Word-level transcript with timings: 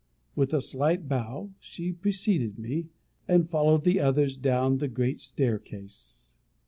With 0.35 0.51
a 0.51 0.61
slight 0.61 1.07
bow, 1.07 1.51
she 1.59 1.91
preceded 1.91 2.57
me, 2.57 2.87
and 3.27 3.47
followed 3.47 3.83
the 3.83 3.99
others 3.99 4.35
down 4.35 4.79
the 4.79 4.87
great 4.87 5.19
staircase. 5.19 6.37